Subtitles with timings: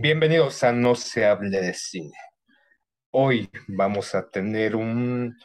[0.00, 2.16] Bienvenidos a No se hable de cine.
[3.10, 5.36] Hoy vamos a tener un,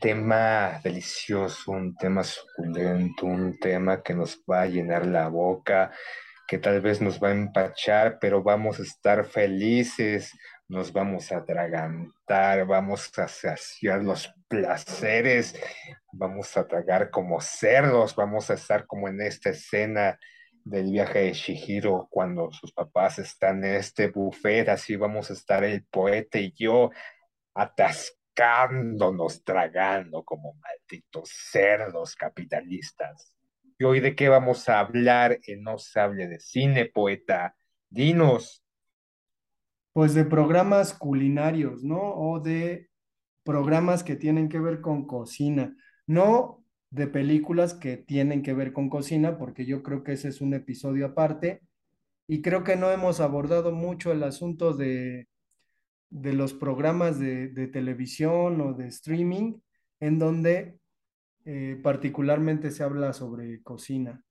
[0.00, 5.92] tema delicioso, un tema suculento, un tema que nos va a llenar la boca,
[6.48, 10.32] que tal vez nos va a empachar, pero vamos a estar felices,
[10.66, 15.54] nos vamos a atragantar, vamos a saciar los placeres,
[16.12, 20.18] vamos a tragar como cerdos, vamos a estar como en esta escena
[20.64, 25.64] del viaje de Shihiro cuando sus papás están en este buffet, así vamos a estar
[25.64, 26.90] el poeta y yo
[27.54, 33.34] atascándonos, tragando como malditos cerdos capitalistas.
[33.78, 37.56] ¿Y hoy de qué vamos a hablar en No se hable de cine, poeta?
[37.88, 38.62] Dinos.
[39.92, 42.00] Pues de programas culinarios, ¿no?
[42.00, 42.90] O de
[43.42, 45.74] programas que tienen que ver con cocina.
[46.06, 46.59] No
[46.90, 50.54] de películas que tienen que ver con cocina, porque yo creo que ese es un
[50.54, 51.62] episodio aparte.
[52.26, 55.28] Y creo que no hemos abordado mucho el asunto de,
[56.10, 59.60] de los programas de, de televisión o de streaming,
[60.00, 60.78] en donde
[61.44, 64.22] eh, particularmente se habla sobre cocina.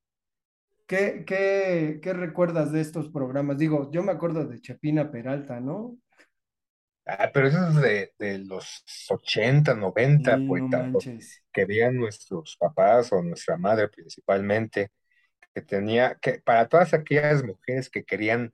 [0.85, 3.57] ¿Qué, qué, qué recuerdas de estos programas?
[3.57, 5.97] Digo, yo me acuerdo de Chepina Peralta, ¿no?
[7.17, 11.41] Ah, pero eso es de, de los 80, 90, Sí, no poeta, lo manches.
[11.51, 14.91] que veían nuestros papás o nuestra madre principalmente,
[15.55, 18.53] que tenía, que para todas aquellas mujeres que querían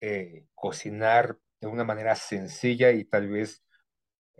[0.00, 3.62] eh, cocinar de una manera sencilla y tal vez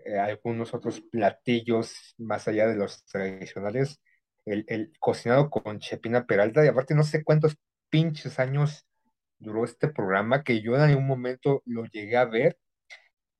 [0.04, 4.00] eh, algunos otros platillos más allá de los tradicionales,
[4.44, 7.56] el, el cocinado con Chepina Peralta, y aparte no sé cuántos
[7.90, 8.86] pinches años
[9.38, 12.58] duró este programa, que yo en algún momento lo llegué a ver,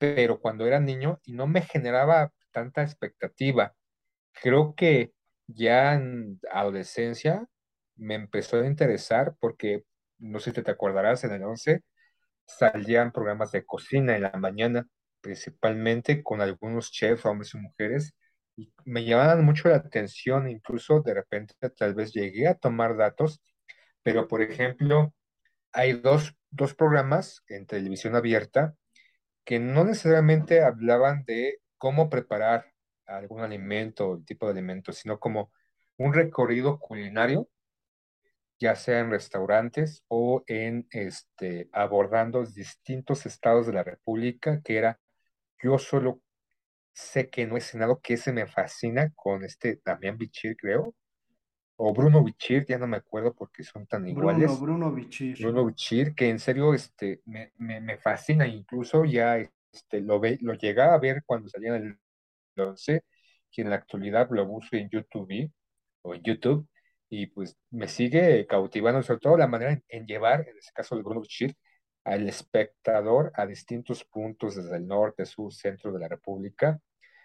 [0.03, 3.73] pero cuando era niño y no me generaba tanta expectativa.
[4.33, 5.13] Creo que
[5.47, 7.47] ya en adolescencia
[7.95, 9.85] me empezó a interesar porque,
[10.19, 11.83] no sé si te acordarás, en el 11
[12.47, 14.89] salían programas de cocina en la mañana,
[15.21, 18.13] principalmente con algunos chefs, hombres y mujeres,
[18.57, 23.41] y me llamaban mucho la atención, incluso de repente tal vez llegué a tomar datos,
[24.03, 25.15] pero por ejemplo,
[25.73, 28.75] hay dos, dos programas en televisión abierta
[29.45, 32.67] que no necesariamente hablaban de cómo preparar
[33.07, 35.53] algún alimento o el tipo de alimento, sino como
[35.97, 37.49] un recorrido culinario
[38.63, 45.01] ya sea en restaurantes o en este, abordando distintos estados de la República, que era,
[45.63, 46.23] yo solo
[46.93, 50.95] sé que no he cenado, que ese me fascina con este Damián Bichir, creo,
[51.85, 54.61] o Bruno Bichir, ya no me acuerdo porque son tan Bruno, iguales.
[54.61, 55.37] Bruno Bichir.
[55.41, 59.39] Bruno Bichir, que en serio este, me, me, me fascina, incluso ya
[59.73, 61.99] este, lo, ve, lo llegaba a ver cuando salía en
[62.55, 63.03] el 11,
[63.51, 65.51] y en la actualidad lo busco en YouTube
[66.03, 66.69] o en YouTube
[67.09, 70.95] y pues me sigue cautivando, sobre todo la manera en, en llevar, en este caso
[70.95, 71.57] de Bruno Bichir,
[72.05, 76.79] al espectador a distintos puntos desde el norte, sur, centro de la República,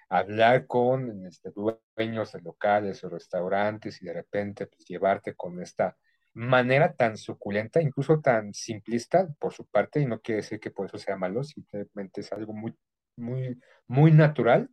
[0.10, 5.98] hablar con este, dueños de locales o restaurantes y de repente pues, llevarte con esta
[6.34, 10.86] manera tan suculenta, incluso tan simplista por su parte, y no quiere decir que por
[10.86, 12.78] eso sea malo, simplemente es algo muy,
[13.18, 14.70] muy, muy natural.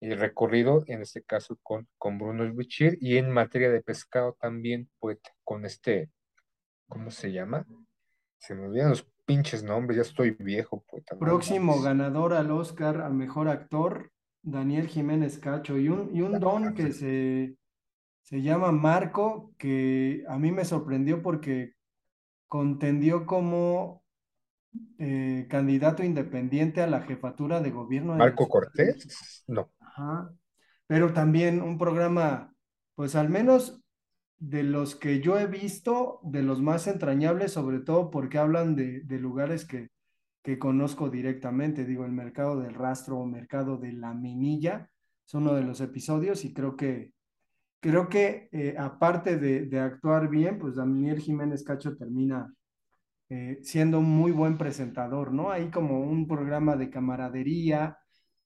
[0.00, 4.90] El recorrido, en este caso, con, con Bruno Bichir, y en materia de pescado también,
[4.98, 6.10] pues, con este,
[6.88, 7.64] ¿cómo se llama?
[8.38, 11.04] Se me olvidan los pinches nombres, ya estoy viejo, pues.
[11.20, 14.10] Próximo ganador al Oscar a mejor actor,
[14.42, 17.56] Daniel Jiménez Cacho, y un, y un don que se,
[18.22, 21.74] se llama Marco, que a mí me sorprendió porque
[22.48, 24.02] contendió como
[24.98, 28.50] eh, candidato independiente a la jefatura de gobierno Marco de.
[28.50, 29.70] Cortés, no.
[29.80, 30.32] Ajá.
[30.88, 32.52] Pero también un programa,
[32.96, 33.80] pues al menos
[34.38, 39.02] de los que yo he visto, de los más entrañables, sobre todo porque hablan de,
[39.02, 39.91] de lugares que,
[40.42, 44.90] que conozco directamente, digo, el mercado del rastro o mercado de la minilla,
[45.26, 47.12] es uno de los episodios y creo que,
[47.80, 52.52] creo que eh, aparte de, actuar bien, pues Daniel Jiménez Cacho termina
[53.28, 55.50] eh, siendo un muy buen presentador, ¿no?
[55.50, 57.98] Hay como un programa de camaradería,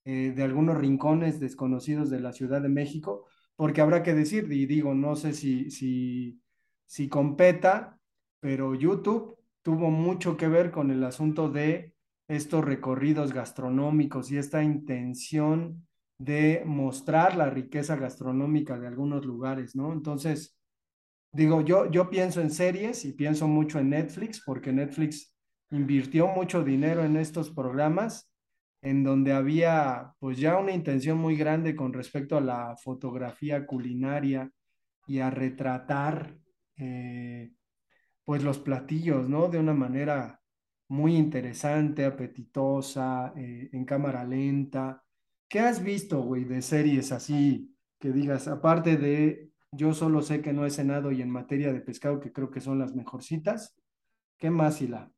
[0.05, 4.65] eh, de algunos rincones desconocidos de la Ciudad de México, porque habrá que decir, y
[4.65, 6.39] digo, no sé si, si,
[6.85, 7.99] si competa,
[8.39, 9.36] pero YouTube
[9.67, 11.93] tuvo mucho que ver con el asunto de
[12.29, 15.85] estos recorridos gastronómicos y esta intención
[16.17, 19.91] de mostrar la riqueza gastronómica de algunos lugares, ¿no?
[19.91, 20.57] Entonces,
[21.33, 25.35] Digo, yo, yo pienso en series y pienso mucho en Netflix, porque Netflix
[25.71, 28.31] invirtió mucho dinero en estos programas,
[28.81, 34.49] en donde había pues ya una intención muy grande con respecto a la fotografía culinaria
[35.05, 36.37] y a retratar
[36.77, 37.51] eh,
[38.27, 39.47] pues los platillos, ¿no?
[39.47, 40.41] De una manera
[40.89, 45.01] muy interesante, apetitosa, eh, en cámara lenta.
[45.49, 50.51] ¿Qué has visto, güey, de series así que digas, aparte de Yo solo sé que
[50.51, 53.73] no he cenado y en materia de pescado, que creo que son las mejorcitas?
[54.37, 55.09] ¿Qué más, Hila?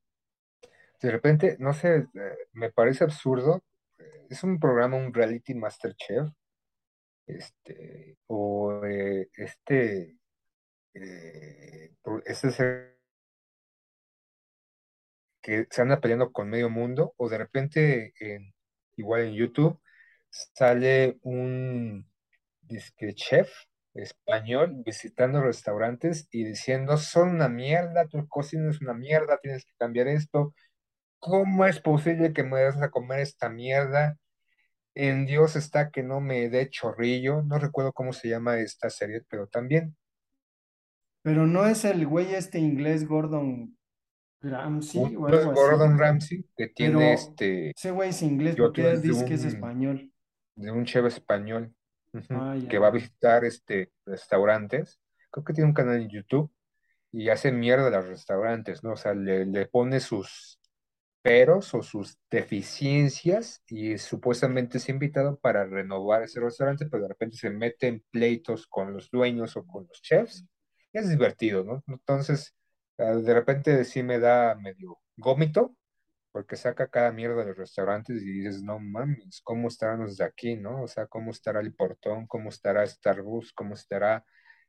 [1.02, 3.64] De repente, no sé, eh, me parece absurdo.
[3.98, 6.28] eh, Es un programa, un reality MasterChef,
[7.26, 10.16] este, o eh, este,
[10.94, 12.50] eh, este
[15.42, 18.52] que se anda peleando con medio mundo, o de repente, en-
[18.96, 19.80] igual en YouTube,
[20.30, 22.06] sale un
[22.62, 23.50] disque chef
[23.94, 29.72] español visitando restaurantes y diciendo, son una mierda, tu cocina es una mierda, tienes que
[29.78, 30.54] cambiar esto.
[31.20, 34.18] ¿Cómo es posible que me des a comer esta mierda?
[34.94, 37.42] En Dios está que no me dé chorrillo.
[37.42, 39.96] No recuerdo cómo se llama esta serie, pero también.
[41.22, 43.76] Pero no es el güey este inglés Gordon
[44.42, 48.54] Uno Ramsay o algo así, Gordon Ramsay, que tiene pero este, ese güey es inglés,
[48.54, 50.12] y ¿por otro qué es de dices que es español?
[50.56, 51.74] de un chef español,
[52.30, 55.00] Ah, que va a visitar este, restaurantes.
[55.30, 56.50] Creo que tiene un canal en YouTube
[57.12, 58.92] y hace mierda a los restaurantes, ¿no?
[58.92, 60.58] O sea, le, le pone sus
[61.22, 67.36] peros o sus deficiencias y supuestamente es invitado para renovar ese restaurante, pero de repente
[67.36, 70.44] se mete en pleitos con los dueños o con los chefs.
[70.92, 71.84] Es divertido, ¿no?
[71.86, 72.56] Entonces,
[73.00, 75.74] de repente sí me da medio gómito
[76.32, 80.24] porque saca cada mierda de los restaurantes y dices, no mames, ¿cómo estarán los de
[80.24, 80.82] aquí, no?
[80.82, 82.26] O sea, ¿cómo estará el Portón?
[82.26, 83.52] ¿Cómo estará Starbucks?
[83.52, 84.24] ¿Cómo estará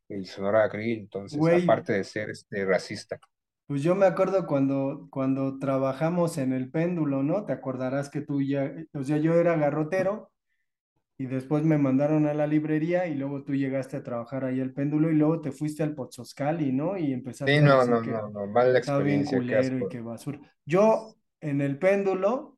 [0.10, 1.00] el Sonora Grill?
[1.02, 3.20] Entonces, Güey, aparte de ser este racista.
[3.68, 7.46] pues yo me acuerdo cuando, cuando trabajamos en el péndulo, ¿no?
[7.46, 10.32] Te acordarás que tú ya, o sea, yo era garrotero
[11.22, 14.74] y después me mandaron a la librería y luego tú llegaste a trabajar ahí al
[14.74, 16.98] péndulo y luego te fuiste al Pozzoscali, ¿no?
[16.98, 17.14] Y
[17.46, 19.88] Sí, empezaste a no, decir no, que no, no, estaba bien experiencia, qué culero y
[19.88, 19.90] asco.
[19.90, 20.40] que basura.
[20.66, 22.58] Yo en el péndulo,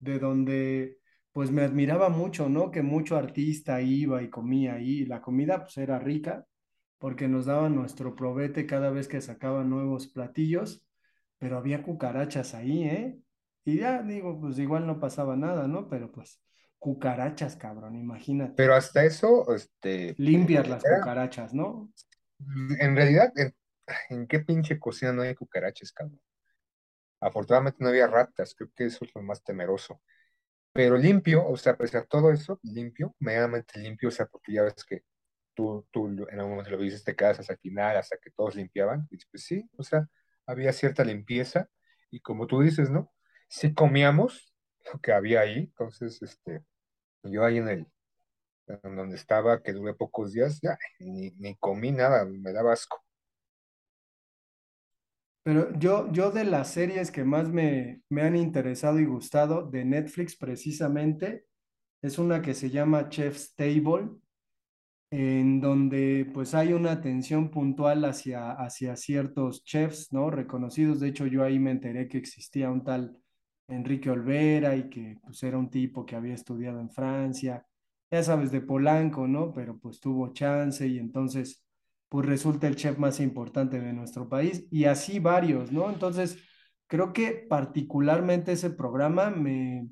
[0.00, 0.98] de donde
[1.32, 2.70] pues me admiraba mucho, ¿no?
[2.70, 5.00] Que mucho artista iba y comía ahí.
[5.02, 6.46] y La comida pues era rica
[6.98, 10.84] porque nos daban nuestro probete cada vez que sacaban nuevos platillos,
[11.38, 13.18] pero había cucarachas ahí, ¿eh?
[13.64, 15.88] Y ya digo, pues igual no pasaba nada, ¿no?
[15.88, 16.40] Pero pues
[16.82, 18.54] cucarachas, cabrón, imagínate.
[18.56, 21.92] Pero hasta eso, este, Limpias las era, cucarachas, ¿no?
[22.80, 23.54] en realidad, en,
[24.10, 26.20] ¿en qué pinche cocina no hay cucarachas, cabrón?
[27.20, 30.02] Afortunadamente no había ratas, creo que eso es lo más temeroso.
[30.72, 34.64] Pero limpio, o sea, pese a todo eso, limpio, medianamente limpio, o sea, porque ya
[34.64, 35.04] ves que
[35.54, 38.56] tú, tú en algún momento lo viste, te quedas hasta el final, hasta que todos
[38.56, 40.08] limpiaban, y pues sí, o sea,
[40.46, 41.68] había cierta limpieza,
[42.10, 43.12] y como tú dices, ¿no?
[43.48, 44.52] Sí comíamos
[44.92, 46.64] lo que había ahí, entonces, este,
[47.24, 47.86] yo ahí en el,
[48.66, 53.02] en donde estaba, que duré pocos días, ya, ni, ni comí nada, me daba asco.
[55.44, 59.84] Pero yo, yo de las series que más me, me han interesado y gustado de
[59.84, 61.46] Netflix precisamente,
[62.00, 64.10] es una que se llama Chef's Table
[65.12, 70.30] en donde pues hay una atención puntual hacia, hacia ciertos chefs, ¿no?
[70.30, 71.00] Reconocidos.
[71.00, 73.21] De hecho, yo ahí me enteré que existía un tal
[73.72, 77.66] Enrique Olvera y que pues era un tipo que había estudiado en Francia,
[78.10, 79.52] ya sabes, de Polanco, ¿no?
[79.52, 81.64] Pero pues tuvo chance y entonces
[82.08, 85.90] pues resulta el chef más importante de nuestro país y así varios, ¿no?
[85.90, 86.38] Entonces,
[86.86, 89.88] creo que particularmente ese programa me,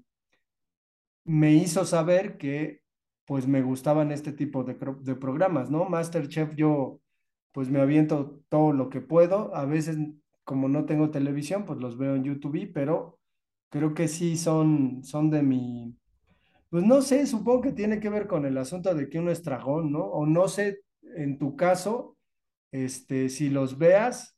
[1.24, 2.82] me hizo saber que
[3.24, 5.84] pues me gustaban este tipo de, de programas, ¿no?
[5.88, 7.00] MasterChef yo
[7.52, 9.98] pues me aviento todo lo que puedo, a veces
[10.44, 13.19] como no tengo televisión pues los veo en YouTube, pero
[13.70, 15.96] creo que sí son, son de mi,
[16.70, 19.42] pues no sé, supongo que tiene que ver con el asunto de que uno es
[19.44, 20.04] dragón, ¿no?
[20.04, 22.16] O no sé, en tu caso,
[22.72, 24.36] este, si los veas,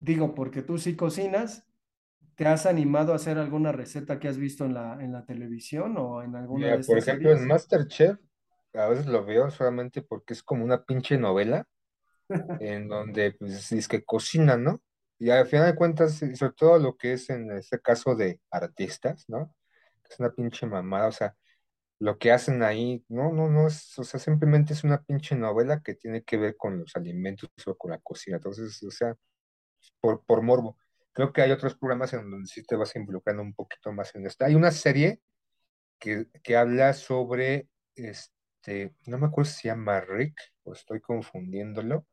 [0.00, 1.66] digo, porque tú sí cocinas,
[2.36, 5.96] ¿te has animado a hacer alguna receta que has visto en la, en la televisión
[5.98, 7.46] o en alguna de Mira, por estas ejemplo, en series?
[7.46, 8.18] MasterChef,
[8.74, 11.66] a veces lo veo solamente porque es como una pinche novela
[12.60, 14.82] en donde pues es que cocinan, ¿no?
[15.20, 19.26] Y al final de cuentas, sobre todo lo que es en este caso de artistas,
[19.28, 19.54] ¿no?
[20.10, 21.36] Es una pinche mamada, o sea,
[22.00, 25.82] lo que hacen ahí, no, no, no es, o sea, simplemente es una pinche novela
[25.82, 28.38] que tiene que ver con los alimentos o con la cocina.
[28.38, 29.14] Entonces, o sea,
[30.00, 30.78] por, por morbo.
[31.12, 34.26] Creo que hay otros programas en donde sí te vas involucrando un poquito más en
[34.26, 34.44] esto.
[34.46, 35.20] Hay una serie
[35.98, 42.06] que, que habla sobre, este, no me acuerdo si se llama Rick, o estoy confundiéndolo,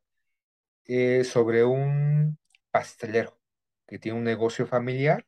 [0.86, 2.38] eh, sobre un
[2.78, 3.36] pastelero
[3.88, 5.26] que tiene un negocio familiar,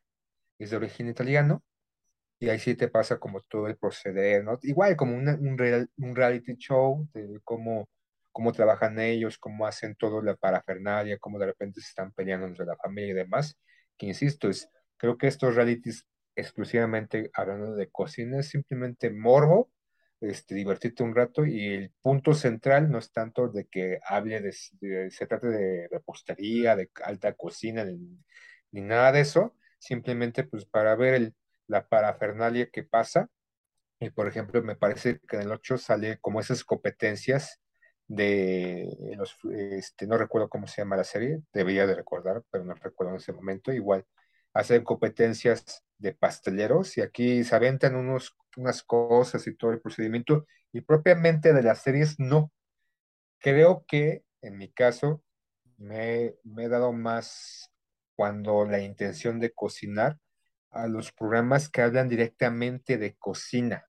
[0.60, 1.64] es de origen italiano,
[2.40, 4.60] y ahí sí te pasa como todo el proceder, ¿no?
[4.62, 5.28] Igual como un,
[5.98, 7.90] un reality show de cómo,
[8.32, 12.68] cómo trabajan ellos, cómo hacen todo la parafernalia, cómo de repente se están peleando entre
[12.68, 13.58] la familia y demás,
[13.98, 19.72] que insisto, es, creo que estos realities exclusivamente hablando de cocina es simplemente morbo,
[20.22, 24.56] este, divertirte un rato y el punto central no es tanto de que hable de,
[24.82, 27.98] de- se trate de repostería, de alta cocina, ni,
[28.72, 31.36] ni nada de eso, simplemente pues para ver el
[31.68, 33.30] la parafernalia que pasa.
[34.00, 37.60] Y por ejemplo, me parece que en el 8 sale como esas competencias
[38.08, 42.74] de los, este, no recuerdo cómo se llama la serie, debería de recordar, pero no
[42.76, 43.74] recuerdo en ese momento.
[43.74, 44.06] Igual,
[44.54, 50.46] hacen competencias de pasteleros y aquí se aventan unos, unas cosas y todo el procedimiento.
[50.72, 52.52] Y propiamente de las series, no.
[53.40, 55.24] Creo que en mi caso
[55.78, 57.72] me, me he dado más
[58.16, 60.18] cuando la intención de cocinar
[60.72, 63.88] a los programas que hablan directamente de cocina,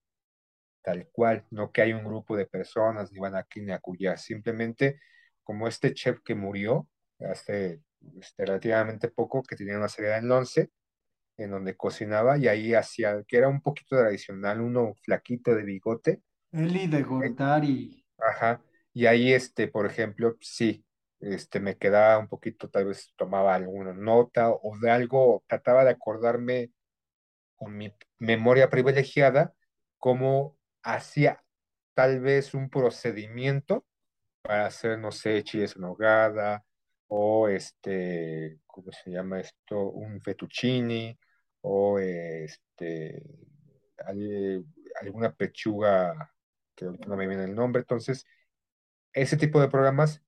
[0.82, 5.00] tal cual, no que hay un grupo de personas ni van aquí ni acullá, simplemente
[5.42, 6.88] como este chef que murió
[7.18, 7.82] hace
[8.18, 10.70] este, relativamente poco, que tenía una serie en 11,
[11.36, 16.22] en donde cocinaba y ahí hacía, que era un poquito tradicional, uno flaquito de bigote,
[16.52, 18.04] Eli de Gortari.
[18.18, 18.62] Ajá.
[18.92, 20.84] Y ahí, este, por ejemplo, sí,
[21.20, 25.90] este, me quedaba un poquito, tal vez tomaba alguna nota o de algo, trataba de
[25.90, 26.72] acordarme
[27.56, 29.54] con mi memoria privilegiada,
[29.98, 31.42] cómo hacía
[31.94, 33.86] tal vez un procedimiento
[34.42, 36.64] para hacer, no sé, chiles en nogada
[37.10, 39.78] o este, ¿cómo se llama esto?
[39.90, 41.18] Un fettuccini
[41.62, 43.22] o este,
[44.06, 44.64] al-
[45.02, 46.34] alguna pechuga
[46.76, 47.80] que ahorita no me viene el nombre.
[47.82, 48.26] Entonces,
[49.12, 50.22] ese tipo de programas,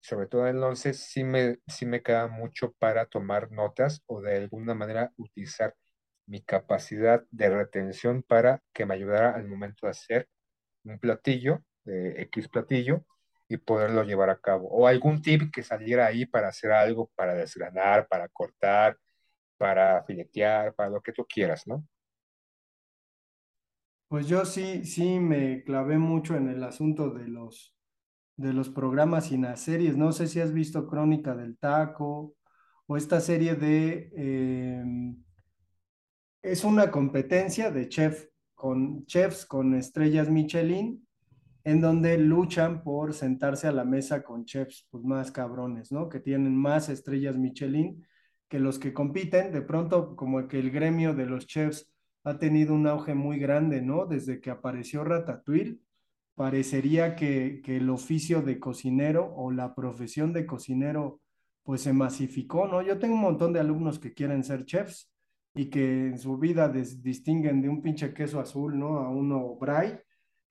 [0.00, 4.20] sobre todo en el 11, sí me, sí me queda mucho para tomar notas o
[4.22, 5.76] de alguna manera utilizar
[6.26, 10.28] mi capacidad de retención para que me ayudara al momento de hacer
[10.84, 13.06] un platillo, X platillo,
[13.50, 14.68] y poderlo llevar a cabo.
[14.68, 18.96] O algún tip que saliera ahí para hacer algo, para desgranar, para cortar,
[19.58, 21.84] para filetear, para lo que tú quieras, ¿no?
[24.08, 27.76] Pues yo sí, sí me clavé mucho en el asunto de los,
[28.36, 29.96] de los programas y las series.
[29.96, 32.36] No sé si has visto Crónica del Taco
[32.86, 34.12] o esta serie de...
[34.16, 34.84] eh,
[36.42, 41.06] es una competencia de chef con chefs con estrellas Michelin
[41.64, 46.08] en donde luchan por sentarse a la mesa con chefs pues, más cabrones, ¿no?
[46.08, 48.04] Que tienen más estrellas Michelin
[48.48, 49.52] que los que compiten.
[49.52, 51.90] De pronto, como que el gremio de los chefs
[52.24, 54.06] ha tenido un auge muy grande, ¿no?
[54.06, 55.78] Desde que apareció Ratatouille,
[56.34, 61.20] parecería que, que el oficio de cocinero o la profesión de cocinero
[61.62, 62.82] pues se masificó, ¿no?
[62.82, 65.10] Yo tengo un montón de alumnos que quieren ser chefs
[65.54, 68.98] y que en su vida distinguen de un pinche queso azul, ¿no?
[68.98, 69.98] A uno Bray,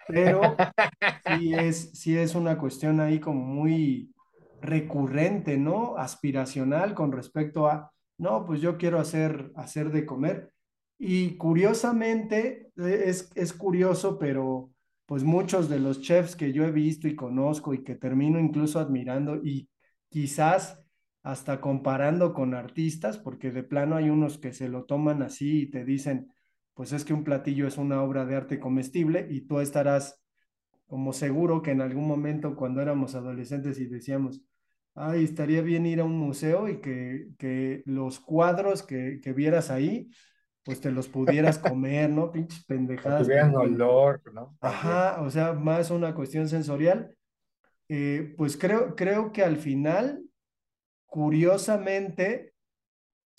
[0.09, 0.41] pero
[1.25, 4.13] sí es, sí es una cuestión ahí como muy
[4.61, 5.95] recurrente, ¿no?
[5.97, 10.51] Aspiracional con respecto a, no, pues yo quiero hacer, hacer de comer.
[10.97, 14.71] Y curiosamente, eh, es, es curioso, pero
[15.05, 18.79] pues muchos de los chefs que yo he visto y conozco y que termino incluso
[18.79, 19.69] admirando y
[20.09, 20.79] quizás
[21.23, 25.69] hasta comparando con artistas, porque de plano hay unos que se lo toman así y
[25.69, 26.31] te dicen,
[26.79, 30.23] pues es que un platillo es una obra de arte comestible y tú estarás
[30.87, 34.41] como seguro que en algún momento cuando éramos adolescentes y decíamos,
[34.95, 39.71] ay, estaría bien ir a un museo y que, que los cuadros que, que vieras
[39.71, 40.09] ahí,
[40.63, 42.31] pues te los pudieras comer, ¿no?
[42.31, 43.23] Pinches pendejadas.
[43.23, 44.57] Tuvieran olor, ¿no?
[44.61, 47.13] Ajá, o sea, más una cuestión sensorial.
[47.89, 50.23] Eh, pues creo, creo que al final,
[51.07, 52.48] curiosamente,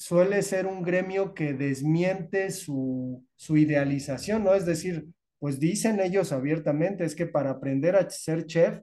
[0.00, 4.54] suele ser un gremio que desmiente su, su idealización, ¿no?
[4.54, 5.06] Es decir,
[5.38, 8.80] pues dicen ellos abiertamente, es que para aprender a ser chef,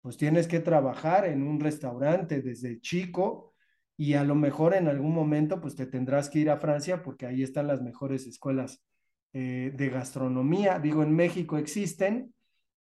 [0.00, 3.52] pues tienes que trabajar en un restaurante desde chico
[3.96, 7.26] y a lo mejor en algún momento pues te tendrás que ir a Francia porque
[7.26, 8.80] ahí están las mejores escuelas
[9.32, 10.78] eh, de gastronomía.
[10.78, 12.32] Digo, en México existen,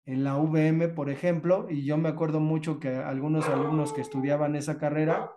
[0.05, 4.55] en la VM, por ejemplo, y yo me acuerdo mucho que algunos alumnos que estudiaban
[4.55, 5.31] esa carrera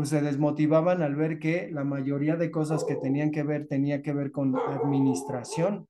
[0.00, 4.00] pues se desmotivaban al ver que la mayoría de cosas que tenían que ver tenía
[4.00, 5.86] que ver con administración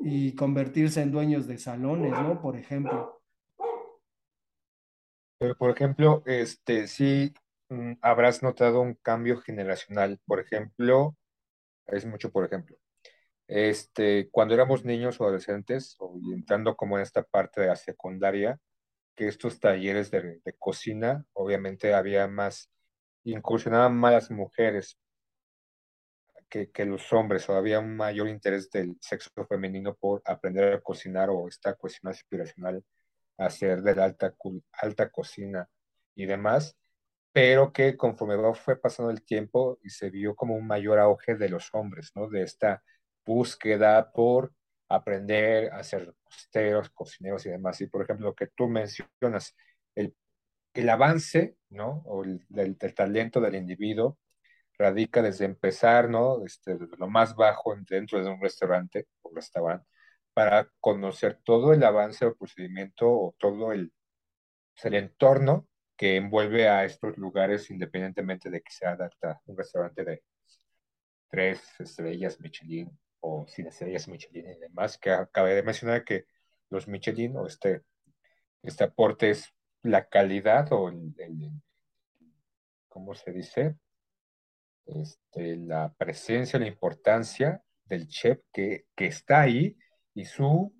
[0.00, 2.40] y convertirse en dueños de salones, ¿no?
[2.40, 3.20] Por ejemplo.
[5.40, 7.34] Pero, por ejemplo, este, sí
[7.68, 10.20] mm, habrás notado un cambio generacional.
[10.24, 11.16] Por ejemplo,
[11.88, 12.76] es mucho por ejemplo.
[13.48, 18.60] Este, cuando éramos niños o adolescentes, o entrando como en esta parte de la secundaria,
[19.16, 22.70] que estos talleres de, de cocina, obviamente había más,
[23.32, 24.98] incursionaban más las mujeres
[26.48, 30.80] que, que los hombres, o había un mayor interés del sexo femenino por aprender a
[30.80, 32.84] cocinar o esta cuestión aspiracional
[33.38, 34.34] hacer de la alta,
[34.72, 35.68] alta cocina
[36.14, 36.76] y demás,
[37.32, 41.48] pero que conforme fue pasando el tiempo y se vio como un mayor auge de
[41.48, 42.28] los hombres, ¿no?
[42.28, 42.82] De esta
[43.24, 44.52] búsqueda por
[44.88, 47.80] aprender a ser costeros, cocineros y demás.
[47.80, 49.54] Y por ejemplo, lo que tú mencionas,
[49.94, 50.14] el,
[50.80, 52.02] el avance, ¿no?
[52.06, 54.18] O el, del, del, talento del individuo
[54.78, 56.44] radica desde empezar, ¿no?
[56.44, 59.86] Este, desde lo más bajo dentro de un restaurante o restaurante
[60.34, 63.92] para conocer todo el avance o procedimiento o todo el,
[64.74, 68.98] pues, el entorno que envuelve a estos lugares independientemente de que sea
[69.46, 70.22] un restaurante de
[71.30, 76.26] tres estrellas Michelin o sin estrellas Michelin y demás, que acabé de mencionar que
[76.70, 77.82] los Michelin o este,
[78.62, 79.55] este aporte es
[79.86, 81.50] la calidad o el, el
[82.88, 83.76] ¿cómo se dice?
[84.86, 89.76] Este, la presencia, la importancia del chef que, que está ahí
[90.14, 90.74] y su,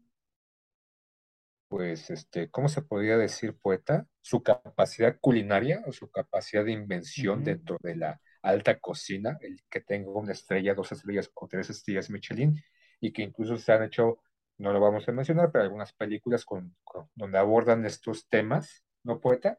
[1.69, 4.07] pues, este, ¿cómo se podría decir poeta?
[4.23, 7.45] Su capacidad culinaria o su capacidad de invención uh -huh.
[7.45, 12.09] dentro de la alta cocina, el que tenga una estrella, dos estrellas o tres estrellas
[12.09, 12.63] Michelin,
[13.01, 14.23] y que incluso se han hecho,
[14.59, 19.21] no lo vamos a mencionar, pero algunas películas con, con, donde abordan estos temas, ¿no,
[19.21, 19.59] poeta?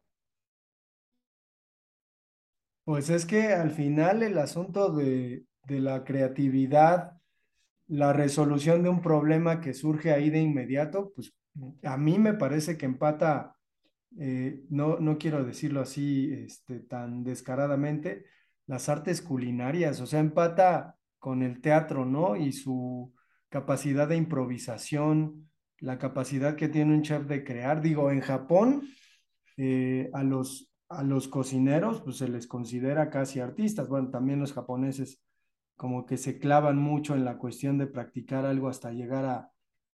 [2.83, 7.17] Pues es que al final el asunto de, de la creatividad
[7.88, 11.33] la resolución de un problema que surge ahí de inmediato, pues
[11.83, 13.55] a mí me parece que empata,
[14.19, 18.25] eh, no, no quiero decirlo así este, tan descaradamente,
[18.65, 22.36] las artes culinarias, o sea, empata con el teatro, ¿no?
[22.36, 23.13] Y su
[23.49, 27.81] capacidad de improvisación, la capacidad que tiene un chef de crear.
[27.81, 28.83] Digo, en Japón,
[29.58, 33.89] eh, a, los, a los cocineros, pues se les considera casi artistas.
[33.89, 35.22] Bueno, también los japoneses
[35.76, 39.52] como que se clavan mucho en la cuestión de practicar algo hasta llegar a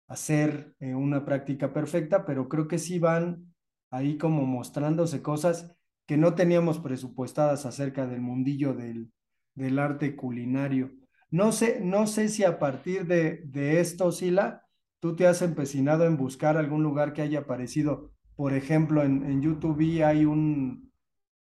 [0.08, 3.54] hacer eh, una práctica perfecta, pero creo que sí van
[3.90, 9.12] ahí como mostrándose cosas que no teníamos presupuestadas acerca del mundillo del,
[9.56, 10.92] del arte culinario.
[11.30, 14.66] No sé, no sé si a partir de, de esto, Sila,
[15.00, 18.12] tú te has empecinado en buscar algún lugar que haya aparecido.
[18.42, 20.92] Por ejemplo, en, en YouTube hay un,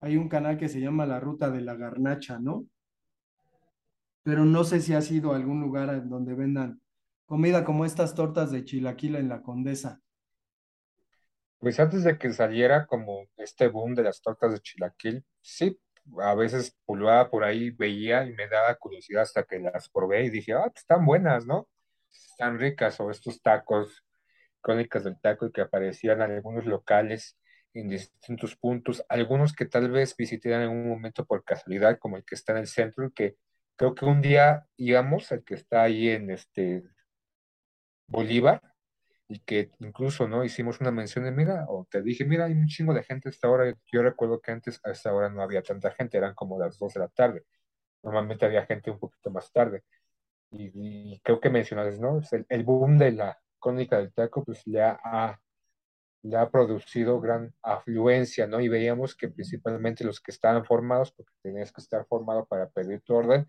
[0.01, 2.69] hay un canal que se llama La Ruta de la Garnacha, ¿no?
[4.23, 6.81] pero no sé si ha sido algún lugar en donde vendan
[7.27, 10.01] comida como estas tortas de chilaquila en la Condesa.
[11.59, 15.77] Pues antes de que saliera como este boom de las tortas de chilaquil, sí,
[16.23, 20.31] a veces pululaba por ahí, veía y me daba curiosidad hasta que las probé y
[20.31, 21.69] dije, ah, pues están buenas, ¿no?
[22.31, 24.05] Están ricas, o estos tacos,
[24.65, 27.39] crónicas del taco, y que aparecían en algunos locales
[27.75, 32.25] en distintos puntos, algunos que tal vez visité en algún momento por casualidad, como el
[32.25, 33.37] que está en el centro, que
[33.77, 36.85] creo que un día íbamos, el que está ahí en este
[38.07, 38.63] Bolívar,
[39.29, 40.45] y que incluso, ¿no?
[40.45, 43.33] Hicimos una mención de, mira, o te dije, mira, hay un chingo de gente a
[43.33, 43.75] esta hora.
[43.91, 46.95] Yo recuerdo que antes a esta hora no había tanta gente, eran como las 2
[46.95, 47.45] de la tarde.
[48.03, 49.85] Normalmente había gente un poquito más tarde.
[50.51, 52.21] Y, creo que mencionas, ¿no?
[52.33, 55.41] El, el, boom de la icónica del taco, pues le ha,
[56.23, 58.61] le ha producido gran afluencia, ¿no?
[58.61, 63.01] Y veíamos que principalmente los que estaban formados, porque tenías que estar formado para pedir
[63.03, 63.49] tu orden,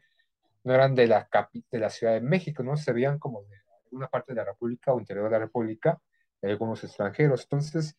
[0.64, 1.28] no eran de la,
[1.72, 2.78] de la Ciudad de México, ¿no?
[2.78, 6.00] Se veían como de alguna parte de la República o interior de la República,
[6.42, 7.44] de algunos extranjeros.
[7.44, 7.98] Entonces,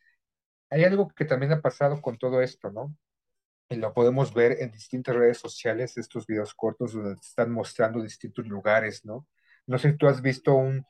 [0.70, 2.94] hay algo que también ha pasado con todo esto, ¿no?
[3.68, 8.46] Y lo podemos ver en distintas redes sociales, estos videos cortos donde están mostrando distintos
[8.46, 9.26] lugares, ¿no?
[9.66, 10.86] No sé si tú has visto un,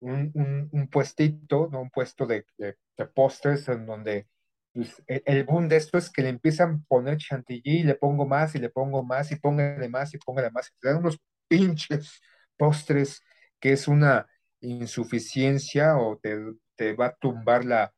[0.00, 1.82] un, un, puestito, ¿no?
[1.82, 4.28] Un puesto de, de, postres en donde
[4.72, 7.94] pues, e, el, boom de esto es que le empiezan a poner chantilly y le
[7.94, 10.68] pongo más y le pongo más y póngale más y póngale más.
[10.68, 12.20] Y te dan unos pinches
[12.56, 13.22] postres
[13.58, 14.26] que es una
[14.60, 16.38] insuficiencia o te,
[16.76, 17.92] te va a tumbar la,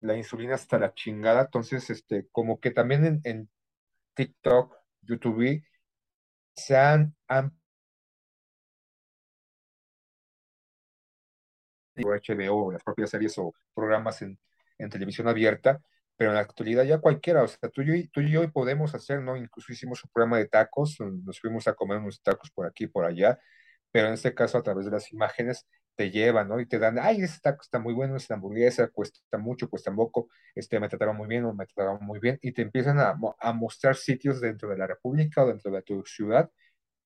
[0.00, 1.42] la insulina hasta la chingada.
[1.42, 3.50] Entonces, este, como que también en,
[4.14, 5.62] TikTok, YouTube,
[6.54, 7.14] se han
[11.96, 14.38] HBO, las propias series o programas en,
[14.78, 15.80] en, televisión abierta,
[16.16, 19.22] pero en la actualidad ya cualquiera, o sea, tú y, tú y yo podemos hacer,
[19.22, 19.36] ¿no?
[19.36, 23.04] Incluso hicimos un programa de tacos, nos fuimos a comer unos tacos por aquí por
[23.04, 23.38] allá,
[23.90, 26.60] pero en este caso a través de las imágenes te llevan, ¿no?
[26.60, 30.28] Y te dan, ay, ese taco está muy bueno, esta hamburguesa cuesta mucho, cuesta poco,
[30.54, 33.52] este, me trataron muy bien o me trataron muy bien, y te empiezan a, a
[33.52, 36.50] mostrar sitios dentro de la República o dentro de tu ciudad,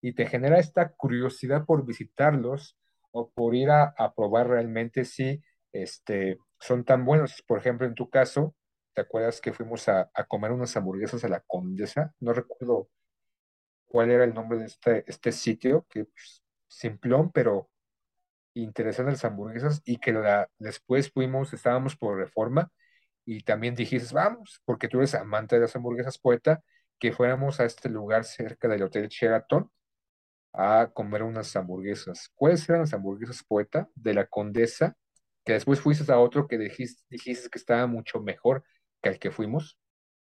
[0.00, 2.76] y te genera esta curiosidad por visitarlos
[3.14, 7.42] o por ir a, probar realmente si este, son tan buenos.
[7.46, 8.56] Por ejemplo, en tu caso,
[8.94, 12.14] ¿te acuerdas que fuimos a, a comer unas hamburguesas a la Condesa?
[12.20, 12.88] No recuerdo
[13.86, 17.70] cuál era el nombre de este, este sitio, que pues, simplón, pero
[18.54, 22.72] interesante las hamburguesas y que la, después fuimos, estábamos por reforma
[23.24, 26.62] y también dijiste, vamos, porque tú eres amante de las hamburguesas poeta,
[26.98, 29.70] que fuéramos a este lugar cerca del Hotel Sheraton
[30.54, 32.30] a comer unas hamburguesas.
[32.34, 34.96] ¿Cuáles eran las hamburguesas poeta de la Condesa?
[35.44, 38.64] Que después fuiste a otro que dijiste, dijiste que estaba mucho mejor
[39.02, 39.78] que el que fuimos.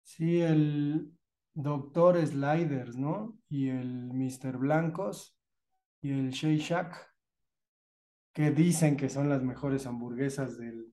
[0.02, 1.12] Sí, el
[1.54, 3.38] Doctor Sliders, ¿no?
[3.50, 4.58] Y el Mr.
[4.58, 5.38] Blancos
[6.02, 7.14] y el Shake Shack
[8.34, 10.92] que dicen que son las mejores hamburguesas del,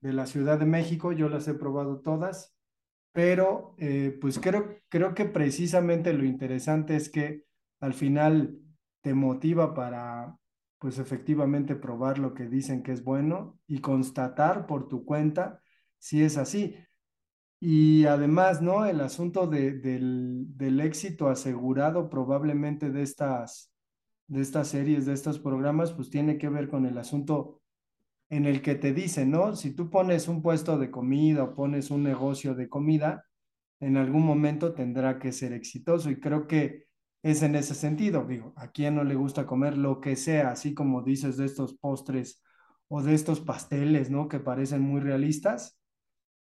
[0.00, 1.12] de la Ciudad de México.
[1.12, 2.56] Yo las he probado todas,
[3.12, 7.44] pero eh, pues creo, creo que precisamente lo interesante es que
[7.80, 8.58] al final
[9.02, 10.36] te motiva para,
[10.78, 15.60] pues efectivamente probar lo que dicen que es bueno y constatar por tu cuenta
[15.98, 16.76] si es así.
[17.60, 18.84] Y además, ¿no?
[18.84, 23.74] El asunto de, del, del éxito asegurado probablemente de estas
[24.26, 27.60] de estas series, de estos programas, pues tiene que ver con el asunto
[28.30, 29.54] en el que te dicen, ¿no?
[29.54, 33.26] Si tú pones un puesto de comida o pones un negocio de comida,
[33.80, 36.86] en algún momento tendrá que ser exitoso y creo que
[37.24, 40.74] es en ese sentido, digo, a quién no le gusta comer lo que sea, así
[40.74, 42.42] como dices de estos postres
[42.88, 44.28] o de estos pasteles, ¿no?
[44.28, 45.80] Que parecen muy realistas,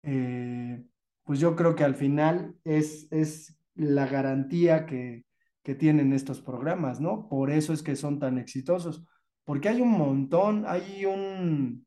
[0.04, 0.82] eh,
[1.26, 5.26] pues yo creo que al final es, es la garantía que,
[5.64, 7.28] que tienen estos programas, ¿no?
[7.28, 9.06] Por eso es que son tan exitosos,
[9.44, 11.86] porque hay un montón, hay un,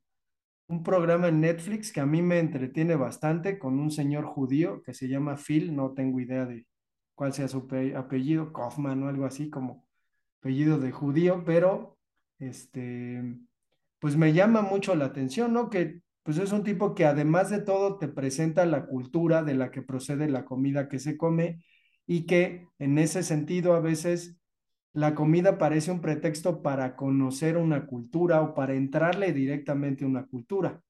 [0.69, 4.93] un programa en Netflix que a mí me entretiene bastante con un señor judío que
[4.93, 6.67] se llama Phil, no tengo idea de
[7.15, 9.85] cuál sea su apellido, Kaufman o algo así como
[10.41, 11.99] apellido de judío, pero
[12.39, 13.23] este,
[13.99, 15.71] pues me llama mucho la atención, ¿no?
[15.71, 19.71] Que pues es un tipo que además de todo te presenta la cultura de la
[19.71, 21.65] que procede la comida que se come
[22.07, 24.37] y que en ese sentido a veces
[24.93, 30.27] la comida parece un pretexto para conocer una cultura o para entrarle directamente a una
[30.27, 30.83] cultura,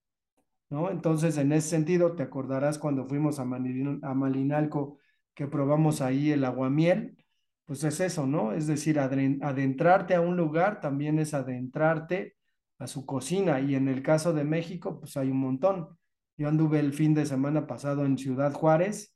[0.71, 0.91] ¿no?
[0.91, 4.99] Entonces, en ese sentido, te acordarás cuando fuimos a, Malinalco
[5.35, 7.17] que probamos ahí el aguamiel,
[7.65, 8.53] pues es eso, ¿no?
[8.53, 12.37] Es decir, adentrarte a un lugar también es adentrarte
[12.79, 15.89] a su cocina y en el caso de México, pues hay un montón.
[16.37, 19.15] Yo anduve el fin de semana pasado en Ciudad Juárez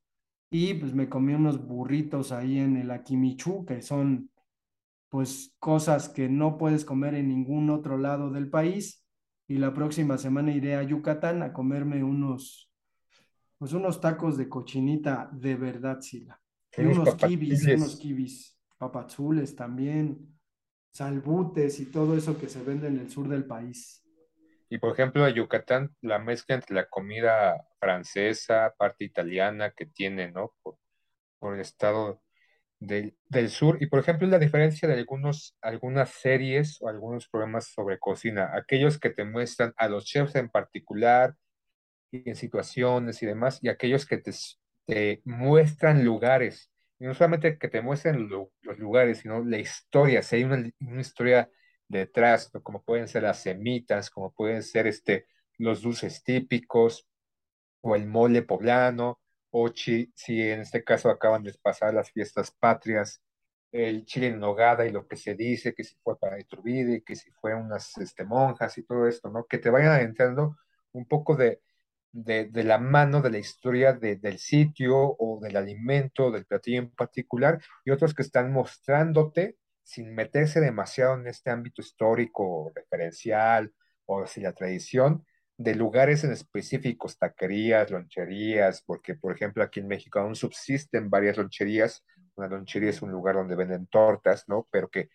[0.50, 4.31] y pues me comí unos burritos ahí en el Akimichu, que son
[5.09, 9.05] pues cosas que no puedes comer en ningún otro lado del país.
[9.48, 12.70] Y la próxima semana iré a Yucatán a comerme unos,
[13.58, 16.40] pues unos tacos de cochinita de verdad, Sila.
[16.76, 20.38] Y unos kibis, unos kibis, papazules también,
[20.92, 24.02] salbutes y todo eso que se vende en el sur del país.
[24.68, 30.32] Y por ejemplo, a Yucatán, la mezcla entre la comida francesa, parte italiana que tiene,
[30.32, 30.54] ¿no?
[30.62, 30.76] Por,
[31.38, 32.20] por el estado
[32.80, 33.78] del, del, sur.
[33.80, 38.98] Y por ejemplo, la diferencia de algunos, algunas series o algunos programas sobre cocina, aquellos
[38.98, 41.34] que te muestran a los chefs en particular,
[42.26, 44.33] en situaciones y demás, y aquellos que te,
[44.87, 46.70] te muestran lugares.
[46.98, 50.70] Y no solamente que te muestren lo, los lugares, sino la historia, si hay una,
[50.81, 51.50] una historia
[51.88, 55.26] detrás, como pueden ser las semitas, como pueden ser este,
[55.59, 57.07] los dulces típicos,
[57.81, 62.50] o el mole poblano, o chi, si en este caso acaban de pasar las fiestas
[62.50, 63.22] patrias,
[63.72, 67.16] el chile en nogada y lo que se dice, que si fue para Iturbide, que
[67.16, 69.44] si fue unas este, monjas y todo esto, ¿no?
[69.46, 70.57] Que te vayan adentrando
[70.92, 71.61] un poco de,
[72.12, 76.78] de, de la mano de la historia de, del sitio o del alimento, del platillo
[76.80, 83.72] en particular, y otros que están mostrándote sin meterse demasiado en este ámbito histórico, referencial
[84.06, 85.24] o si la tradición,
[85.58, 91.36] de lugares en específicos, taquerías, loncherías, porque por ejemplo aquí en México aún subsisten varias
[91.36, 92.04] loncherías.
[92.34, 94.68] Una lonchería es un lugar donde venden tortas, ¿no?
[94.70, 95.08] Pero que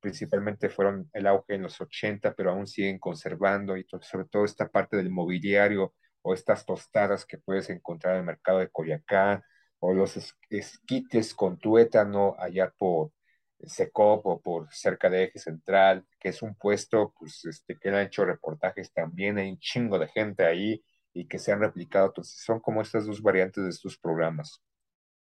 [0.00, 4.68] principalmente fueron el auge en los 80, pero aún siguen conservando y sobre todo esta
[4.68, 5.94] parte del mobiliario
[6.26, 9.44] o estas tostadas que puedes encontrar en el mercado de Coyacán
[9.78, 10.16] o los
[10.50, 13.12] esquites con tuétano allá por
[13.60, 17.98] Secop o por cerca de Eje Central, que es un puesto pues, este, que han
[18.00, 22.08] hecho reportajes también, hay un chingo de gente ahí y que se han replicado.
[22.08, 24.60] Entonces, son como estas dos variantes de estos programas,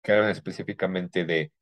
[0.03, 1.53] que hablan específicamente de,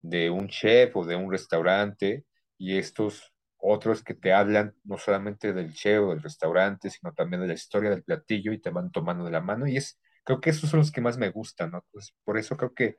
[0.00, 2.24] de un chef o de un restaurante
[2.56, 7.42] y estos otros que te hablan no solamente del chef o del restaurante, sino también
[7.42, 9.66] de la historia del platillo y te van tomando de la mano.
[9.66, 11.84] Y es, creo que esos son los que más me gustan, ¿no?
[11.92, 12.96] Pues por eso creo que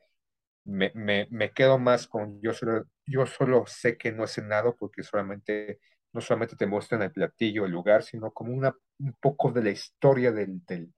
[0.65, 4.75] me, me, me, quedo más con yo solo, yo solo sé que no he cenado
[4.77, 5.79] porque solamente,
[6.13, 9.71] no solamente te muestran el platillo, el lugar, sino como una, un poco de la
[9.71, 10.93] historia del, del,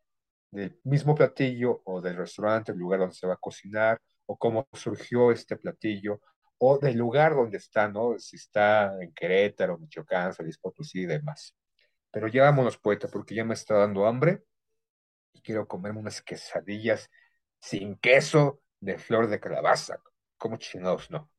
[0.51, 4.67] del mismo platillo o del restaurante, el lugar donde se va a cocinar, o cómo
[4.73, 6.21] surgió este platillo,
[6.63, 8.19] o del lugar donde está, ¿no?
[8.19, 11.55] Si está en Querétaro, Michoacán, San Luis Potosí y demás.
[12.11, 14.43] Pero ya vámonos, poeta, porque ya me está dando hambre
[15.33, 17.09] y quiero comerme unas quesadillas
[17.59, 20.03] sin queso de flor de calabaza.
[20.37, 21.31] ¿Cómo chingados no?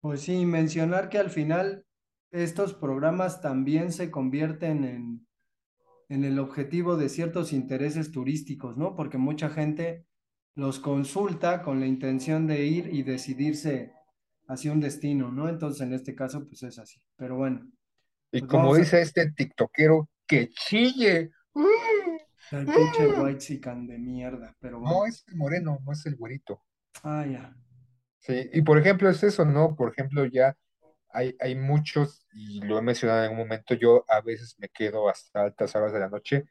[0.00, 1.86] Pues sí, mencionar que al final
[2.32, 5.28] estos programas también se convierten en,
[6.08, 8.96] en el objetivo de ciertos intereses turísticos, ¿no?
[8.96, 10.06] Porque mucha gente
[10.56, 13.93] los consulta con la intención de ir y decidirse
[14.46, 15.48] hacia un destino, ¿no?
[15.48, 17.00] Entonces, en este caso, pues es así.
[17.16, 17.70] Pero bueno.
[18.32, 21.30] Y pues como a- dice este tiktokero, que chille.
[22.50, 24.98] El pinche white de mierda, pero bueno.
[24.98, 26.62] No es el moreno, no es el güerito.
[27.02, 27.56] Ah, ya.
[28.20, 29.74] Sí, y por ejemplo es eso, ¿no?
[29.76, 30.56] Por ejemplo, ya
[31.10, 35.08] hay, hay muchos, y lo he mencionado en algún momento, yo a veces me quedo
[35.08, 36.44] hasta altas horas de la noche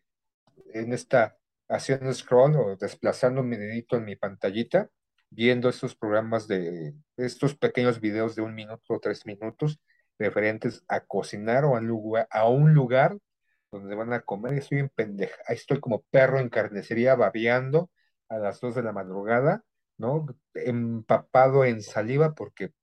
[0.74, 1.38] en esta,
[1.70, 4.90] haciendo scroll o desplazando mi dedito en mi pantallita,
[5.34, 9.80] viendo estos programas de, estos pequeños videos de un minuto o tres minutos
[10.20, 13.18] referentes a cocinar o a, lugar, a un lugar
[13.72, 17.90] donde van a comer estoy en pendeja, estoy como perro en carnicería babeando
[18.30, 19.64] a las dos de la madrugada,
[19.98, 20.28] ¿no?
[20.54, 22.74] Empapado en saliva porque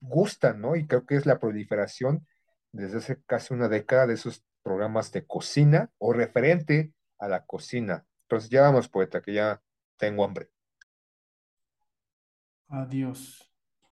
[0.00, 0.76] gustan, ¿no?
[0.76, 2.26] Y creo que es la proliferación
[2.72, 8.06] desde hace casi una década de esos programas de cocina o referente a la cocina.
[8.22, 9.62] Entonces ya vamos, poeta, que ya
[9.96, 10.50] tengo hambre.
[12.68, 13.47] Adiós.